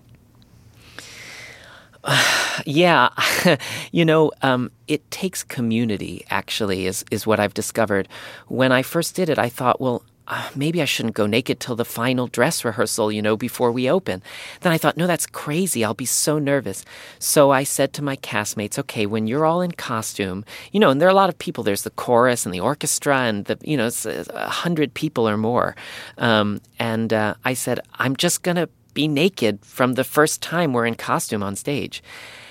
[2.66, 3.10] yeah,
[3.92, 6.24] you know, um, it takes community.
[6.30, 8.08] Actually, is is what I've discovered.
[8.48, 11.74] When I first did it, I thought, well, uh, maybe I shouldn't go naked till
[11.74, 14.22] the final dress rehearsal, you know, before we open.
[14.60, 15.84] Then I thought, no, that's crazy.
[15.84, 16.84] I'll be so nervous.
[17.18, 21.00] So I said to my castmates, okay, when you're all in costume, you know, and
[21.00, 21.64] there are a lot of people.
[21.64, 25.36] There's the chorus and the orchestra and the, you know, it's a hundred people or
[25.36, 25.74] more.
[26.18, 30.87] Um, and uh, I said, I'm just gonna be naked from the first time we're
[30.87, 32.02] in costume on stage.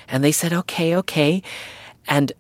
[0.08, 1.42] And they said, okay, okay.
[2.08, 2.34] And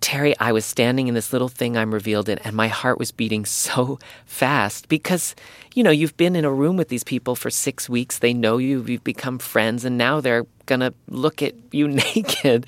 [0.00, 3.10] Terry, I was standing in this little thing I'm revealed in, and my heart was
[3.10, 5.34] beating so fast because,
[5.74, 8.18] you know, you've been in a room with these people for six weeks.
[8.18, 12.66] They know you, you've become friends, and now they're going to look at you naked.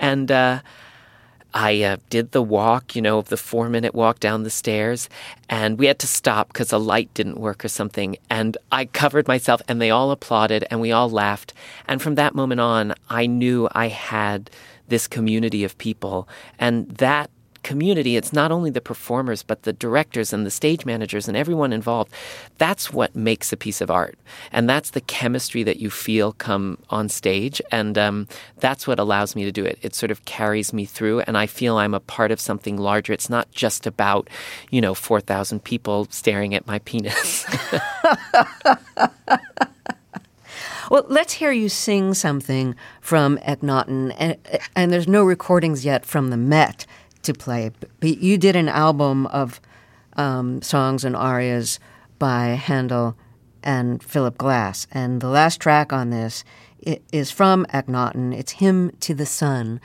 [0.00, 0.60] And uh,
[1.54, 5.08] I uh, did the walk, you know, the four minute walk down the stairs,
[5.48, 8.16] and we had to stop because a light didn't work or something.
[8.30, 11.52] And I covered myself, and they all applauded, and we all laughed.
[11.86, 14.50] And from that moment on, I knew I had
[14.88, 17.30] this community of people, and that
[17.62, 21.72] community, it's not only the performers, but the directors and the stage managers and everyone
[21.72, 22.12] involved.
[22.58, 24.18] That's what makes a piece of art.
[24.50, 27.62] And that's the chemistry that you feel come on stage.
[27.70, 29.78] And um, that's what allows me to do it.
[29.82, 33.12] It sort of carries me through, and I feel I'm a part of something larger.
[33.12, 34.28] It's not just about,
[34.70, 37.46] you know, 4,000 people staring at my penis.
[40.92, 44.36] Well, let's hear you sing something from Akhenaten, and,
[44.76, 46.84] and there's no recordings yet from the Met
[47.22, 47.70] to play.
[48.00, 49.60] But you did an album of
[50.16, 51.78] um, songs and arias
[52.18, 53.16] by Handel
[53.62, 56.44] and Philip Glass, and the last track on this
[57.12, 58.34] is from Akhenaten.
[58.36, 59.80] It's "Hymn to the Sun."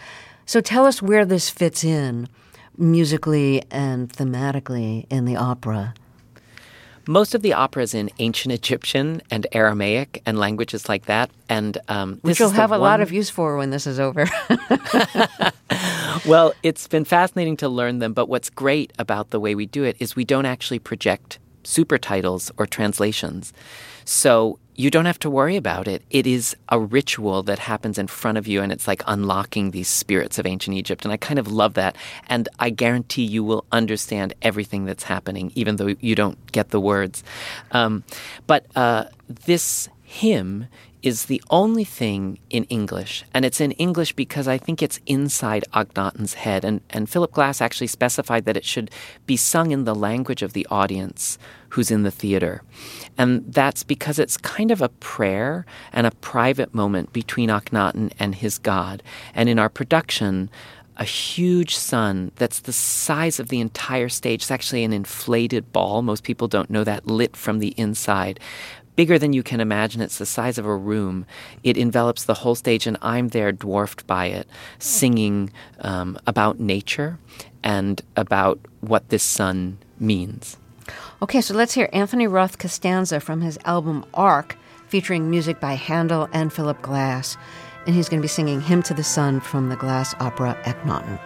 [0.45, 2.27] So tell us where this fits in
[2.77, 5.93] musically and thematically in the opera.
[7.07, 11.77] Most of the opera is in ancient Egyptian and Aramaic and languages like that, and
[11.87, 12.81] um, which you'll have a one...
[12.81, 14.25] lot of use for when this is over.
[16.27, 19.83] well, it's been fascinating to learn them, but what's great about the way we do
[19.83, 23.53] it is we don't actually project super titles or translations.
[24.05, 26.03] So you don't have to worry about it.
[26.11, 29.87] It is a ritual that happens in front of you, and it's like unlocking these
[29.87, 31.03] spirits of ancient Egypt.
[31.03, 31.95] And I kind of love that.
[32.27, 36.79] And I guarantee you will understand everything that's happening, even though you don't get the
[36.79, 37.23] words.
[37.71, 38.03] Um,
[38.45, 39.05] but uh,
[39.45, 40.67] this hymn
[41.03, 43.23] is the only thing in English.
[43.33, 46.65] And it's in English because I think it's inside Akhenaten's head.
[46.65, 48.89] And, and Philip Glass actually specified that it should
[49.25, 51.37] be sung in the language of the audience
[51.69, 52.63] who's in the theater.
[53.17, 58.35] And that's because it's kind of a prayer and a private moment between Akhenaten and
[58.35, 59.03] his God.
[59.35, 60.49] And in our production,
[60.97, 64.41] a huge sun that's the size of the entire stage.
[64.41, 66.01] It's actually an inflated ball.
[66.01, 68.39] Most people don't know that, lit from the inside
[68.97, 70.01] bigger than you can imagine.
[70.01, 71.25] It's the size of a room.
[71.63, 77.17] It envelops the whole stage, and I'm there dwarfed by it, singing um, about nature
[77.63, 80.57] and about what this sun means.
[81.21, 84.57] Okay, so let's hear Anthony Roth Costanzo from his album Arc,
[84.87, 87.37] featuring music by Handel and Philip Glass.
[87.85, 91.19] And he's going to be singing Hymn to the Sun from the Glass opera Akhenaten.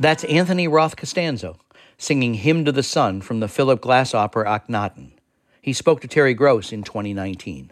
[0.00, 1.58] That's Anthony Roth Costanzo
[1.98, 5.12] singing Hymn to the Sun from the Philip Glass opera Akhenaten.
[5.60, 7.70] He spoke to Terry Gross in 2019.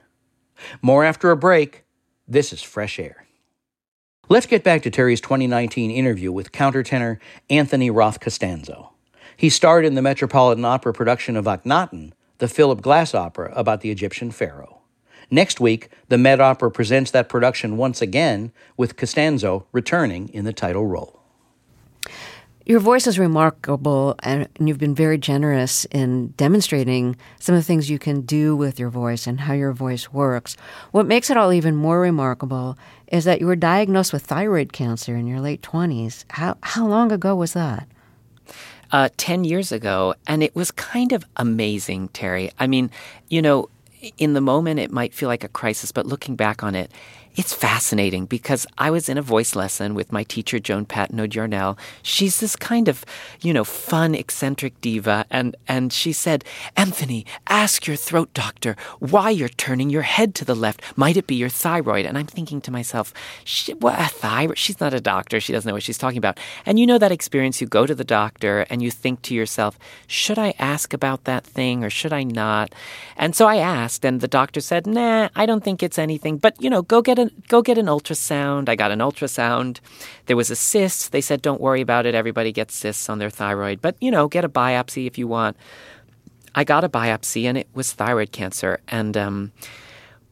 [0.82, 1.84] More after a break.
[2.28, 3.26] This is Fresh Air.
[4.28, 8.92] Let's get back to Terry's 2019 interview with countertenor Anthony Roth Costanzo.
[9.34, 13.90] He starred in the Metropolitan Opera production of Akhenaten, the Philip Glass opera about the
[13.90, 14.82] Egyptian pharaoh.
[15.30, 20.52] Next week, the Met Opera presents that production once again, with Costanzo returning in the
[20.52, 21.17] title role.
[22.68, 27.88] Your voice is remarkable, and you've been very generous in demonstrating some of the things
[27.88, 30.54] you can do with your voice and how your voice works.
[30.90, 32.76] What makes it all even more remarkable
[33.06, 36.26] is that you were diagnosed with thyroid cancer in your late 20s.
[36.28, 37.88] How, how long ago was that?
[38.92, 42.50] Uh, 10 years ago, and it was kind of amazing, Terry.
[42.58, 42.90] I mean,
[43.30, 43.70] you know,
[44.18, 46.92] in the moment it might feel like a crisis, but looking back on it,
[47.38, 51.78] it's fascinating because I was in a voice lesson with my teacher, Joan Patenaude Yarnell.
[52.02, 53.04] She's this kind of,
[53.40, 55.24] you know, fun, eccentric diva.
[55.30, 56.44] And, and she said,
[56.76, 60.82] Anthony, ask your throat doctor why you're turning your head to the left.
[60.96, 62.06] Might it be your thyroid?
[62.06, 63.14] And I'm thinking to myself,
[63.78, 64.58] what, a thyroid?
[64.58, 65.38] She's not a doctor.
[65.38, 66.40] She doesn't know what she's talking about.
[66.66, 67.60] And you know that experience.
[67.60, 69.78] You go to the doctor and you think to yourself,
[70.08, 72.74] should I ask about that thing or should I not?
[73.16, 76.38] And so I asked, and the doctor said, nah, I don't think it's anything.
[76.38, 78.68] But, you know, go get go get an ultrasound.
[78.68, 79.80] I got an ultrasound.
[80.26, 81.12] There was a cyst.
[81.12, 82.14] They said, don't worry about it.
[82.14, 83.80] Everybody gets cysts on their thyroid.
[83.80, 85.56] But, you know, get a biopsy if you want.
[86.54, 88.80] I got a biopsy and it was thyroid cancer.
[88.88, 89.52] And, um,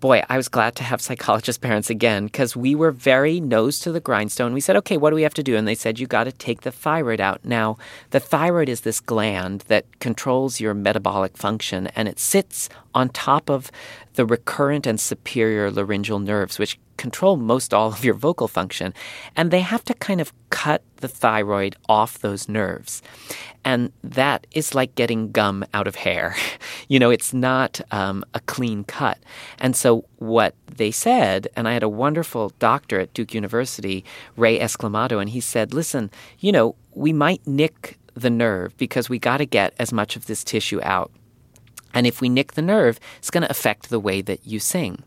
[0.00, 3.92] boy, I was glad to have psychologist parents again because we were very nose to
[3.92, 4.52] the grindstone.
[4.52, 5.56] We said, okay, what do we have to do?
[5.56, 7.44] And they said, you got to take the thyroid out.
[7.44, 7.76] Now,
[8.10, 13.50] the thyroid is this gland that controls your metabolic function and it sits on top
[13.50, 13.70] of
[14.16, 18.92] the recurrent and superior laryngeal nerves, which control most all of your vocal function.
[19.36, 23.02] And they have to kind of cut the thyroid off those nerves.
[23.64, 26.34] And that is like getting gum out of hair.
[26.88, 29.18] you know, it's not um, a clean cut.
[29.58, 34.04] And so, what they said, and I had a wonderful doctor at Duke University,
[34.36, 39.18] Ray Esclamado, and he said, listen, you know, we might nick the nerve because we
[39.18, 41.12] got to get as much of this tissue out.
[41.96, 45.02] And if we nick the nerve, it's going to affect the way that you sing.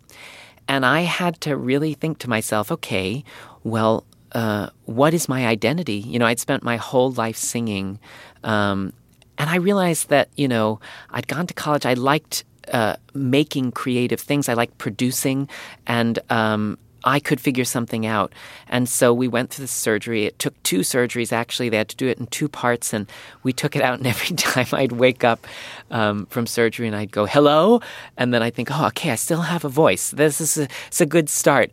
[0.68, 3.24] And I had to really think to myself, okay,
[3.64, 6.00] well, uh, what is my identity?
[6.00, 8.00] You know, I'd spent my whole life singing.
[8.44, 8.94] Um,
[9.38, 10.80] and I realized that, you know,
[11.12, 11.86] I'd gone to college.
[11.86, 14.50] I liked uh, making creative things.
[14.50, 15.48] I liked producing.
[15.86, 18.34] And um, I could figure something out.
[18.68, 20.26] And so we went through the surgery.
[20.26, 21.70] It took two surgeries, actually.
[21.70, 23.10] They had to do it in two parts, and
[23.44, 23.98] we took it out.
[23.98, 25.46] And every time I'd wake up
[25.92, 27.82] um, from surgery and I'd go, hello.
[28.18, 30.12] And then I think, oh, okay, I still have a voice.
[30.12, 31.72] This is a, it's a good start.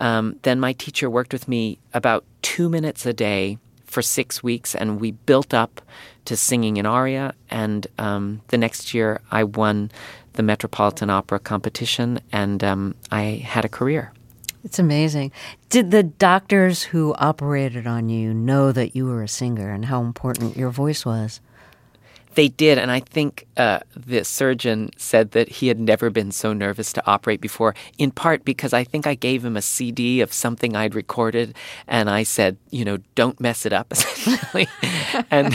[0.00, 4.74] Um, then my teacher worked with me about two minutes a day for six weeks,
[4.74, 5.80] and we built up
[6.26, 7.34] to singing an aria.
[7.50, 9.90] And um, the next year, I won
[10.34, 14.12] the Metropolitan Opera competition, and um, I had a career.
[14.66, 15.30] It's amazing.
[15.70, 20.02] Did the doctors who operated on you know that you were a singer and how
[20.02, 21.40] important your voice was?
[22.34, 26.52] They did, and I think uh, the surgeon said that he had never been so
[26.52, 30.32] nervous to operate before, in part because I think I gave him a CD of
[30.32, 31.54] something I'd recorded,
[31.86, 34.66] and I said, you know, don't mess it up, essentially.
[35.30, 35.54] and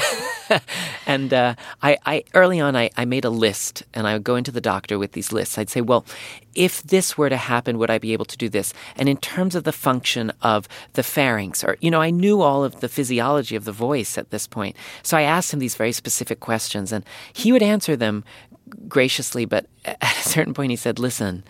[1.06, 4.36] and uh, I, I, early on, I, I made a list, and I would go
[4.36, 5.58] into the doctor with these lists.
[5.58, 6.06] I'd say, well,
[6.56, 8.74] if this were to happen, would I be able to do this?
[8.96, 12.64] And in terms of the function of the pharynx, or, you know, I knew all
[12.64, 14.76] of the physiology of the voice at this point.
[15.04, 18.24] So I asked him these very specific questions, and he would answer them
[18.88, 21.44] graciously, but at a certain point, he said, listen,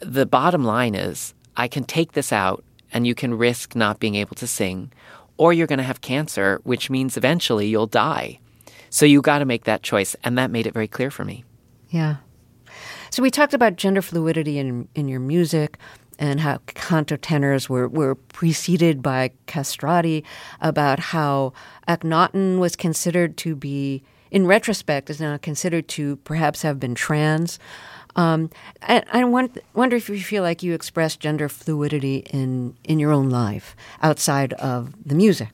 [0.00, 4.14] the bottom line is I can take this out and you can risk not being
[4.14, 4.92] able to sing,
[5.36, 8.38] or you're going to have cancer, which means eventually you'll die.
[8.90, 10.14] So you got to make that choice.
[10.22, 11.44] And that made it very clear for me.
[11.90, 12.16] Yeah.
[13.10, 15.78] So we talked about gender fluidity in, in your music
[16.18, 20.24] and how countertenors were, were preceded by castrati,
[20.60, 21.52] about how
[21.88, 27.58] Akhenaten was considered to be, in retrospect, is now considered to perhaps have been trans.
[28.16, 28.50] Um,
[28.82, 33.30] I, I wonder if you feel like you express gender fluidity in, in your own
[33.30, 35.48] life outside of the music.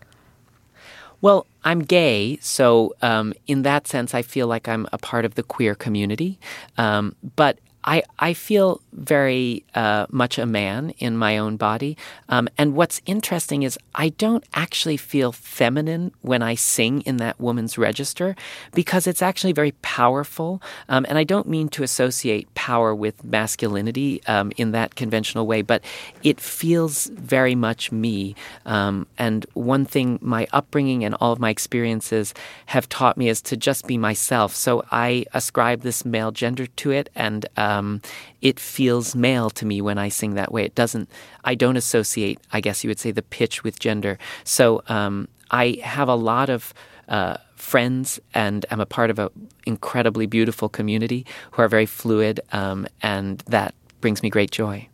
[1.23, 5.35] Well, I'm gay, so um, in that sense, I feel like I'm a part of
[5.35, 6.39] the queer community.
[6.79, 11.97] Um, but I, I feel very uh, much a man in my own body.
[12.29, 17.41] Um, and what's interesting is I don't actually feel feminine when I sing in that
[17.41, 18.37] woman's register
[18.73, 20.63] because it's actually very powerful.
[20.89, 25.63] Um, and I don't mean to associate power with masculinity um, in that conventional way,
[25.63, 25.83] but
[26.23, 28.35] it feels very much me.
[28.67, 32.35] Um, and one thing my upbringing and all of my experiences
[32.67, 34.55] have taught me is to just be myself.
[34.55, 38.01] So I ascribe this male gender to it and um,
[38.41, 40.65] it feels male to me when I sing that way.
[40.65, 41.09] It doesn't,
[41.45, 44.19] I don't associate, I guess you would say, the pitch with gender.
[44.45, 46.75] So um, I have a lot of
[47.09, 49.29] uh, friends and I'm a part of an
[49.67, 54.89] incredibly beautiful community who are very fluid, um, and that brings me great joy.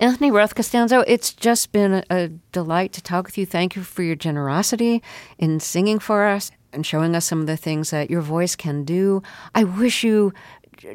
[0.00, 3.46] Anthony Roth Costanzo, it's just been a, a delight to talk with you.
[3.46, 5.02] Thank you for your generosity
[5.38, 8.84] in singing for us and showing us some of the things that your voice can
[8.84, 9.22] do.
[9.54, 10.32] I wish you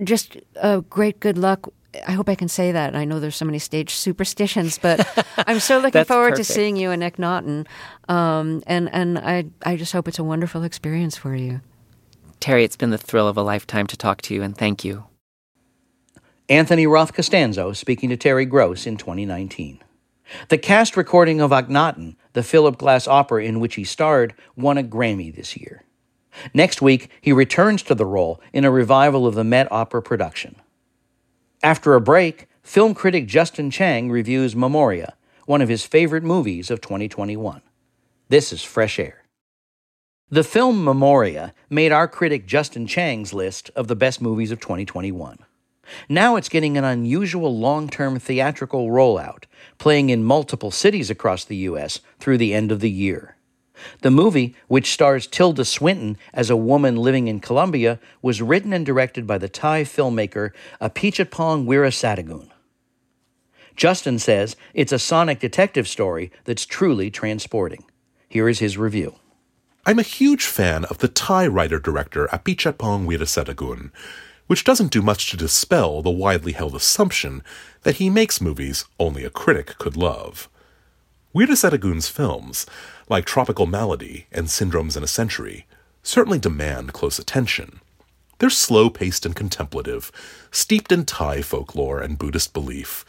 [0.03, 1.69] just uh, great good luck.
[2.07, 2.95] I hope I can say that.
[2.95, 5.07] I know there's so many stage superstitions, but
[5.47, 6.47] I'm so looking forward perfect.
[6.47, 7.67] to seeing you in Akhenaten.
[8.09, 11.61] Um, and and I I just hope it's a wonderful experience for you.
[12.39, 15.05] Terry, it's been the thrill of a lifetime to talk to you, and thank you.
[16.47, 19.79] Anthony Roth Costanzo speaking to Terry Gross in 2019.
[20.49, 24.83] The cast recording of Akhenaten, the Philip Glass opera in which he starred, won a
[24.83, 25.84] Grammy this year.
[26.53, 30.55] Next week, he returns to the role in a revival of the Met Opera production.
[31.63, 35.15] After a break, film critic Justin Chang reviews Memoria,
[35.45, 37.61] one of his favorite movies of 2021.
[38.29, 39.23] This is Fresh Air.
[40.29, 45.37] The film Memoria made our critic Justin Chang's list of the best movies of 2021.
[46.09, 49.43] Now it's getting an unusual long term theatrical rollout,
[49.77, 51.99] playing in multiple cities across the U.S.
[52.19, 53.34] through the end of the year.
[54.01, 58.85] The movie, which stars Tilda Swinton as a woman living in Colombia, was written and
[58.85, 60.51] directed by the Thai filmmaker
[60.81, 62.49] Apichatpong Weerasethakul.
[63.75, 67.83] Justin says it's a sonic detective story that's truly transporting.
[68.29, 69.15] Here is his review.
[69.85, 73.91] I'm a huge fan of the Thai writer director Apichatpong Weerasethakul,
[74.47, 77.43] which doesn't do much to dispel the widely held assumption
[77.83, 80.49] that he makes movies only a critic could love.
[81.35, 82.65] Weerasethakul's films,
[83.07, 85.67] like Tropical Malady and Syndromes in a Century,
[86.01, 87.79] certainly demand close attention.
[88.39, 90.11] They're slow paced and contemplative,
[90.51, 93.05] steeped in Thai folklore and Buddhist belief,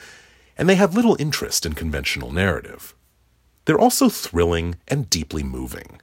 [0.57, 2.95] and they have little interest in conventional narrative.
[3.65, 6.01] They're also thrilling and deeply moving.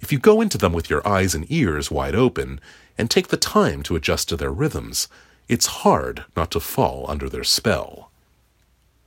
[0.00, 2.60] If you go into them with your eyes and ears wide open
[2.98, 5.08] and take the time to adjust to their rhythms,
[5.48, 8.10] it's hard not to fall under their spell.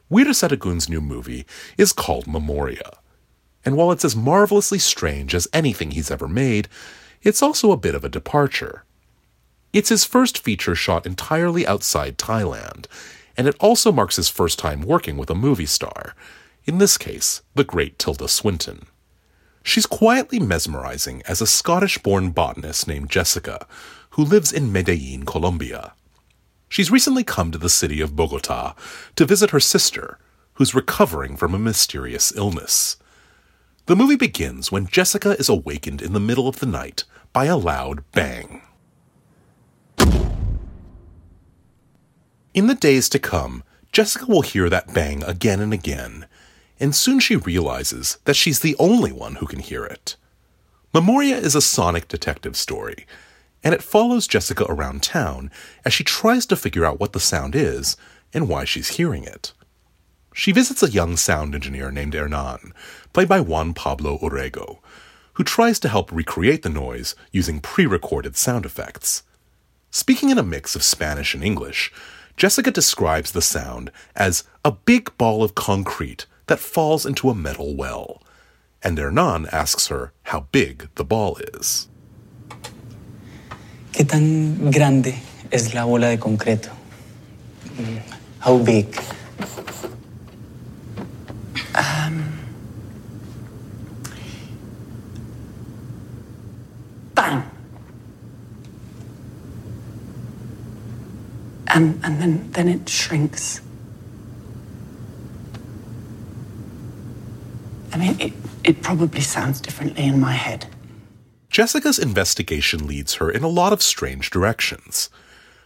[0.10, 1.46] Weerasethakul's new movie
[1.78, 2.98] is called Memoria,
[3.66, 6.68] and while it's as marvelously strange as anything he's ever made,
[7.22, 8.84] it's also a bit of a departure.
[9.74, 12.86] It's his first feature shot entirely outside Thailand,
[13.38, 16.16] and it also marks his first time working with a movie star,
[16.66, 18.86] in this case, the great Tilda Swinton.
[19.64, 23.68] She's quietly mesmerizing as a Scottish born botanist named Jessica,
[24.12, 25.94] who lives in Medellin, Colombia.
[26.68, 28.76] She's recently come to the city of Bogota
[29.16, 30.20] to visit her sister,
[30.54, 32.98] who's recovering from a mysterious illness.
[33.90, 37.58] The movie begins when Jessica is awakened in the middle of the night by a
[37.58, 38.62] loud bang.
[42.54, 46.28] In the days to come, Jessica will hear that bang again and again,
[46.80, 50.18] and soon she realizes that she's the only one who can hear it.
[50.94, 53.08] Memoria is a sonic detective story,
[53.64, 55.50] and it follows Jessica around town
[55.84, 57.98] as she tries to figure out what the sound is
[58.36, 59.52] and why she's hearing it.
[60.34, 62.74] She visits a young sound engineer named Hernan,
[63.14, 64.80] played by Juan Pablo Urrego,
[65.34, 69.24] who tries to help recreate the noise using pre recorded sound effects.
[69.92, 71.92] Speaking in a mix of Spanish and English,
[72.38, 77.76] Jessica describes the sound as a big ball of concrete that falls into a metal
[77.76, 78.22] well,
[78.82, 81.88] and Hernan asks her how big the ball is.
[83.92, 85.16] ¿Qué tan grande
[85.52, 86.70] es la bola de concreto?
[87.76, 88.02] Mm,
[88.40, 88.96] How big?
[101.80, 103.62] And, and then, then it shrinks.
[107.94, 108.34] I mean, it,
[108.66, 110.66] it probably sounds differently in my head.
[111.50, 115.10] Jessica's investigation leads her in a lot of strange directions.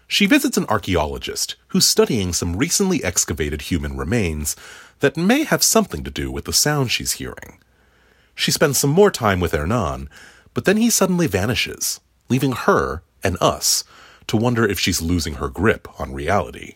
[0.07, 4.55] She visits an archaeologist who's studying some recently excavated human remains
[4.99, 7.57] that may have something to do with the sound she's hearing.
[8.35, 10.11] She spends some more time with Hernan,
[10.53, 13.83] but then he suddenly vanishes, leaving her and us
[14.27, 16.75] to wonder if she's losing her grip on reality.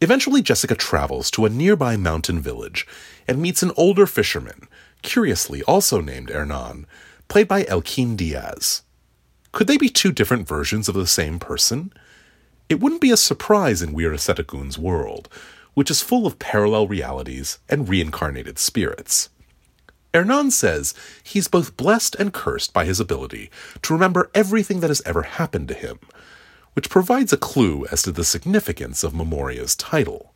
[0.00, 2.86] Eventually, Jessica travels to a nearby mountain village
[3.26, 4.68] and meets an older fisherman,
[5.02, 6.86] curiously also named Hernan,
[7.28, 8.82] played by Elkin Diaz.
[9.52, 11.92] Could they be two different versions of the same person?
[12.68, 15.28] It wouldn't be a surprise in Weerasethakul world,
[15.74, 19.30] which is full of parallel realities and reincarnated spirits.
[20.18, 23.50] Hernan says he's both blessed and cursed by his ability
[23.82, 26.00] to remember everything that has ever happened to him,
[26.72, 30.34] which provides a clue as to the significance of Memoria's title.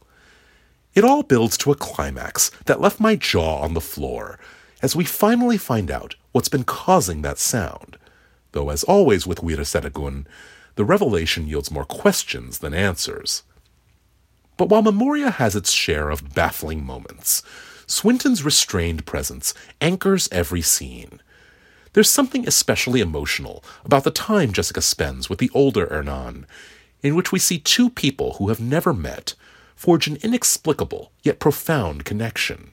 [0.94, 4.38] It all builds to a climax that left my jaw on the floor
[4.82, 7.98] as we finally find out what's been causing that sound.
[8.52, 10.26] Though, as always with Weerasethakul,
[10.76, 13.42] the revelation yields more questions than answers.
[14.56, 17.42] But while Memoria has its share of baffling moments,
[17.86, 21.20] Swinton's restrained presence anchors every scene.
[21.92, 26.46] There's something especially emotional about the time Jessica spends with the older Hernan,
[27.02, 29.34] in which we see two people who have never met
[29.74, 32.72] forge an inexplicable yet profound connection.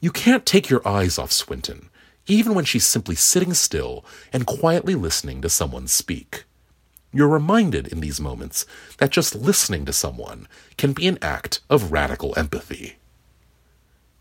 [0.00, 1.90] You can't take your eyes off Swinton,
[2.26, 6.44] even when she's simply sitting still and quietly listening to someone speak.
[7.12, 8.64] You're reminded in these moments
[8.98, 12.99] that just listening to someone can be an act of radical empathy.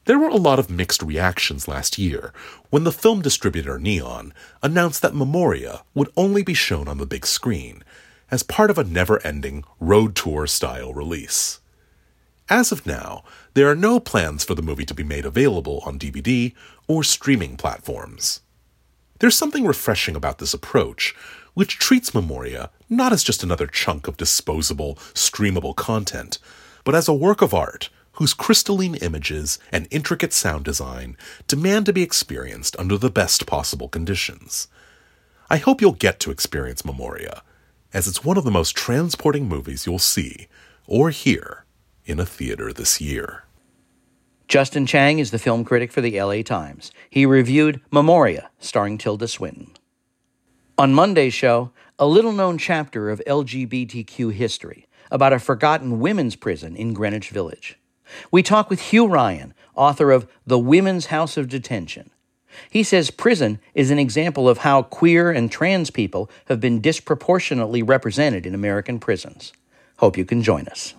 [0.10, 2.34] There were a lot of mixed reactions last year
[2.72, 4.34] when the film distributor Neon
[4.64, 7.84] announced that Memoria would only be shown on the big screen
[8.32, 11.60] as part of a never ending road tour style release.
[12.50, 16.00] As of now, there are no plans for the movie to be made available on
[16.00, 16.56] DVD
[16.88, 18.42] or streaming platforms.
[19.20, 21.14] There's something refreshing about this approach,
[21.54, 26.40] which treats Memoria not as just another chunk of disposable, streamable content,
[26.84, 31.16] but as a work of art whose crystalline images and intricate sound design
[31.48, 34.68] demand to be experienced under the best possible conditions.
[35.50, 37.44] I hope you'll get to experience Memoria,
[37.94, 40.50] as it's one of the most transporting movies you'll see
[40.86, 41.64] or hear
[42.06, 43.46] in a theater this year.
[44.50, 46.92] Justin Chang is the film critic for the LA Times.
[47.10, 49.72] He reviewed Memoria, starring Tilda Swinton.
[50.78, 56.76] On Monday's show, a little known chapter of LGBTQ history about a forgotten women's prison
[56.76, 57.80] in Greenwich Village.
[58.32, 62.10] We talk with Hugh Ryan, author of The Women's House of Detention.
[62.70, 67.84] He says prison is an example of how queer and trans people have been disproportionately
[67.84, 69.54] represented in American prisons.
[69.98, 70.96] Hope you can join us.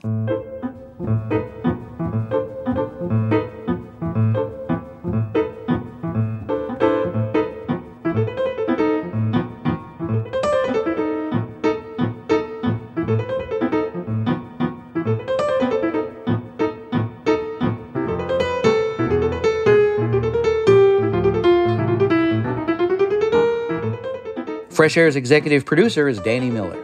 [24.80, 26.82] Fresh Air's executive producer is Danny Miller.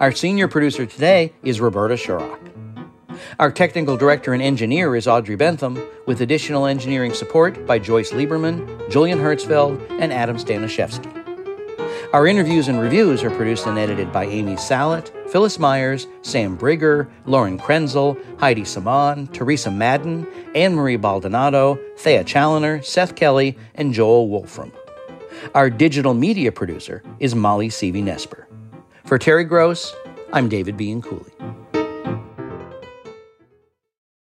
[0.00, 2.40] Our senior producer today is Roberta Shorrock.
[3.38, 8.90] Our technical director and engineer is Audrey Bentham, with additional engineering support by Joyce Lieberman,
[8.90, 11.08] Julian Herzfeld, and Adam Staniszewski.
[12.12, 17.08] Our interviews and reviews are produced and edited by Amy Salit, Phyllis Myers, Sam Briger,
[17.26, 20.26] Lauren Krenzel, Heidi Saman, Teresa Madden,
[20.56, 24.72] Ann Marie Baldonado, Thea Chaloner, Seth Kelley, and Joel Wolfram.
[25.54, 28.46] Our digital media producer is Molly Seavy Nesper.
[29.04, 29.94] For Terry Gross,
[30.32, 31.32] I'm David Bianculli.